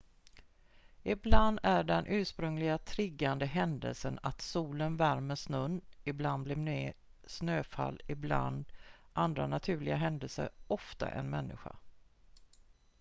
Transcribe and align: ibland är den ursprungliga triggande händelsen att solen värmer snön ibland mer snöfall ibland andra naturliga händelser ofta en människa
ibland 1.03 1.59
är 1.63 1.83
den 1.83 2.05
ursprungliga 2.07 2.77
triggande 2.77 3.45
händelsen 3.45 4.19
att 4.23 4.41
solen 4.41 4.97
värmer 4.97 5.35
snön 5.35 5.81
ibland 6.03 6.57
mer 6.57 6.93
snöfall 7.27 8.01
ibland 8.07 8.65
andra 9.13 9.47
naturliga 9.47 9.95
händelser 9.95 10.49
ofta 10.67 11.09
en 11.11 11.29
människa 11.29 11.75